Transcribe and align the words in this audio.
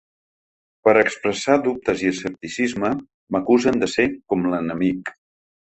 Per 0.87 0.95
expressar 1.01 1.57
dubtes 1.67 2.01
i 2.07 2.09
escepticisme, 2.15 2.93
m’acusen 3.37 3.81
de 3.85 3.93
ser 3.95 4.09
com 4.33 4.51
l’enemic. 4.51 5.17